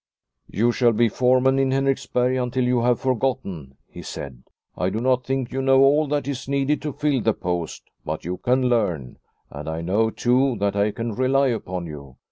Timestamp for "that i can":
10.57-11.13